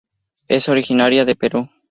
[0.47, 1.69] Es originaria de Perú.